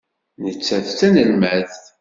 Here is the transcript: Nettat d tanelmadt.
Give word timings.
Nettat 0.43 0.87
d 0.89 0.93
tanelmadt. 0.99 1.75